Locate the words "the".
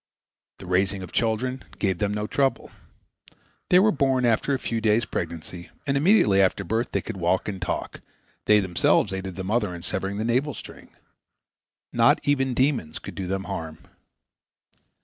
0.57-0.65, 9.35-9.43, 10.17-10.25